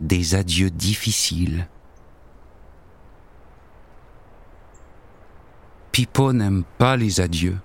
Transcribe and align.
Des 0.00 0.34
adieux 0.34 0.70
difficiles. 0.70 1.68
Pipo 5.92 6.32
n'aime 6.32 6.64
pas 6.78 6.96
les 6.96 7.20
adieux. 7.20 7.56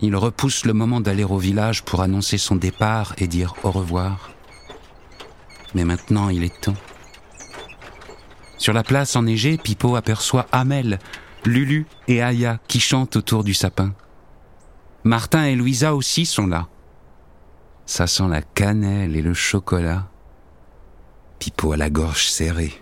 Il 0.00 0.14
repousse 0.14 0.64
le 0.64 0.72
moment 0.72 1.00
d'aller 1.00 1.24
au 1.24 1.38
village 1.38 1.82
pour 1.82 2.02
annoncer 2.02 2.38
son 2.38 2.54
départ 2.54 3.14
et 3.18 3.26
dire 3.26 3.54
au 3.64 3.70
revoir. 3.70 4.30
Mais 5.74 5.84
maintenant, 5.84 6.28
il 6.28 6.44
est 6.44 6.60
temps. 6.60 6.76
Sur 8.56 8.72
la 8.72 8.84
place 8.84 9.16
enneigée, 9.16 9.58
Pipo 9.58 9.96
aperçoit 9.96 10.46
Amel, 10.52 10.98
Lulu 11.44 11.86
et 12.06 12.22
Aya 12.22 12.60
qui 12.68 12.78
chantent 12.78 13.16
autour 13.16 13.42
du 13.42 13.52
sapin. 13.52 13.94
Martin 15.02 15.44
et 15.44 15.56
Louisa 15.56 15.94
aussi 15.94 16.24
sont 16.24 16.46
là. 16.46 16.68
Ça 17.84 18.06
sent 18.06 18.28
la 18.28 18.42
cannelle 18.42 19.16
et 19.16 19.22
le 19.22 19.34
chocolat. 19.34 20.08
Pipo 21.38 21.72
a 21.72 21.76
la 21.76 21.90
gorge 21.90 22.28
serrée. 22.28 22.80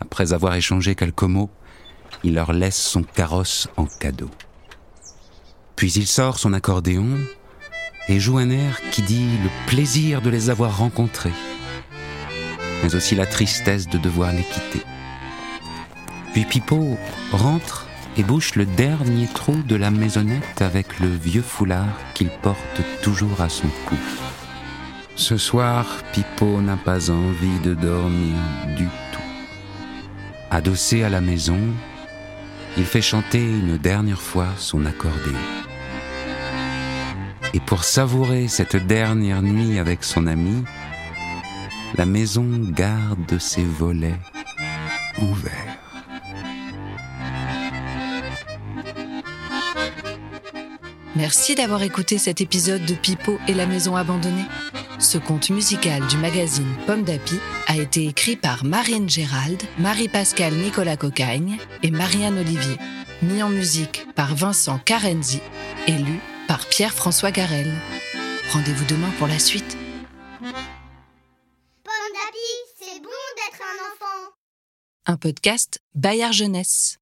Après 0.00 0.32
avoir 0.32 0.54
échangé 0.54 0.94
quelques 0.94 1.22
mots, 1.22 1.50
il 2.24 2.34
leur 2.34 2.52
laisse 2.52 2.80
son 2.80 3.02
carrosse 3.02 3.68
en 3.76 3.86
cadeau. 3.86 4.30
Puis 5.76 5.92
il 5.92 6.06
sort 6.06 6.38
son 6.38 6.52
accordéon 6.52 7.06
et 8.08 8.18
joue 8.18 8.38
un 8.38 8.50
air 8.50 8.80
qui 8.90 9.02
dit 9.02 9.28
le 9.42 9.50
plaisir 9.66 10.22
de 10.22 10.30
les 10.30 10.50
avoir 10.50 10.78
rencontrés, 10.78 11.32
mais 12.82 12.94
aussi 12.94 13.14
la 13.14 13.26
tristesse 13.26 13.88
de 13.88 13.98
devoir 13.98 14.32
les 14.32 14.42
quitter. 14.42 14.84
Puis 16.32 16.44
Pipo 16.44 16.96
rentre 17.32 17.86
et 18.16 18.22
bouche 18.22 18.56
le 18.56 18.66
dernier 18.66 19.28
trou 19.28 19.62
de 19.62 19.76
la 19.76 19.90
maisonnette 19.90 20.62
avec 20.62 20.98
le 20.98 21.08
vieux 21.08 21.42
foulard 21.42 21.96
qu'il 22.14 22.30
porte 22.30 22.82
toujours 23.02 23.40
à 23.40 23.48
son 23.48 23.68
cou. 23.86 23.96
Ce 25.18 25.36
soir, 25.36 25.84
Pipo 26.12 26.60
n'a 26.60 26.76
pas 26.76 27.10
envie 27.10 27.58
de 27.64 27.74
dormir 27.74 28.36
du 28.76 28.84
tout. 28.84 29.20
Adossé 30.48 31.02
à 31.02 31.10
la 31.10 31.20
maison, 31.20 31.58
il 32.76 32.84
fait 32.84 33.02
chanter 33.02 33.42
une 33.42 33.78
dernière 33.78 34.22
fois 34.22 34.46
son 34.58 34.86
accordéon. 34.86 35.34
Et 37.52 37.58
pour 37.58 37.82
savourer 37.82 38.46
cette 38.46 38.76
dernière 38.76 39.42
nuit 39.42 39.80
avec 39.80 40.04
son 40.04 40.28
ami, 40.28 40.62
la 41.96 42.06
maison 42.06 42.46
garde 42.70 43.40
ses 43.40 43.64
volets 43.64 44.20
ouverts. 45.20 45.87
Merci 51.16 51.54
d'avoir 51.54 51.82
écouté 51.82 52.18
cet 52.18 52.40
épisode 52.40 52.84
de 52.84 52.94
Pipo 52.94 53.38
et 53.48 53.54
la 53.54 53.66
maison 53.66 53.96
abandonnée. 53.96 54.44
Ce 54.98 55.16
conte 55.16 55.50
musical 55.50 56.06
du 56.06 56.16
magazine 56.18 56.68
Pomme 56.86 57.02
d'Api 57.02 57.40
a 57.66 57.76
été 57.76 58.06
écrit 58.06 58.36
par 58.36 58.64
Marine 58.64 59.08
Gérald, 59.08 59.62
Marie-Pascale 59.78 60.54
Nicolas 60.54 60.96
Cocagne 60.96 61.58
et 61.82 61.90
Marianne 61.90 62.38
Olivier. 62.38 62.76
Mis 63.22 63.42
en 63.42 63.48
musique 63.48 64.06
par 64.14 64.34
Vincent 64.34 64.78
Carenzi 64.78 65.40
et 65.86 65.92
lu 65.92 66.20
par 66.46 66.66
Pierre-François 66.66 67.30
Garel. 67.30 67.72
Rendez-vous 68.52 68.84
demain 68.84 69.10
pour 69.18 69.26
la 69.26 69.38
suite. 69.38 69.76
Pomme 70.40 70.52
d'api, 71.84 72.48
c'est 72.78 73.00
bon 73.00 73.08
d'être 73.36 73.62
un 73.62 73.92
enfant. 73.92 74.32
Un 75.06 75.16
podcast 75.16 75.80
Bayard 75.94 76.32
Jeunesse. 76.32 76.98